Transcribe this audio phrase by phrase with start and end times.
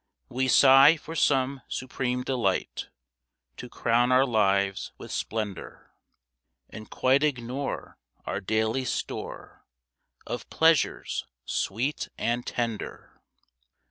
[0.29, 2.87] We sigh for some supreme delight
[3.57, 5.93] To crown our lives with splendour,
[6.71, 9.63] And quite ignore our daily store
[10.25, 13.21] Of pleasures sweet and tender.